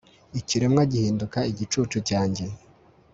ikiremwa 0.39 0.83
gihinduka 0.91 1.39
igicucu 1.51 1.97
cyanjye 2.09 2.43